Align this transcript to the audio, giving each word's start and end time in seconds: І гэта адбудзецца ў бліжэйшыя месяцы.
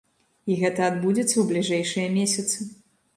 І 0.53 0.53
гэта 0.61 0.87
адбудзецца 0.91 1.31
ў 1.37 1.43
бліжэйшыя 1.51 2.07
месяцы. 2.17 2.67